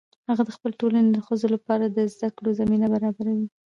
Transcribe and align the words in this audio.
هغه 0.29 0.43
د 0.45 0.49
خپلې 0.57 0.73
ټولنې 0.81 1.09
د 1.11 1.17
ښځو 1.27 1.47
لپاره 1.55 1.85
د 1.87 1.97
زده 2.13 2.29
کړو 2.37 2.57
زمینه 2.59 2.85
برابروي 2.93 3.47